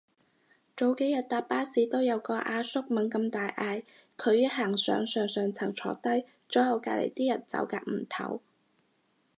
[0.75, 3.83] 早幾日搭巴士都有個阿叔猛咁大聲嗌，
[4.17, 8.39] 佢一行上上層坐低，左右隔離啲人走夾唔唞